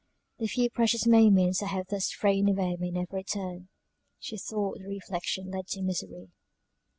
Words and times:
"The 0.39 0.47
few 0.47 0.67
precious 0.71 1.05
moments 1.05 1.61
I 1.61 1.67
have 1.67 1.89
thus 1.89 2.09
thrown 2.11 2.49
away 2.49 2.75
may 2.75 2.89
never 2.89 3.17
return," 3.17 3.69
she 4.17 4.35
thought 4.35 4.79
the 4.79 4.87
reflection 4.87 5.51
led 5.51 5.67
to 5.67 5.83
misery. 5.83 6.31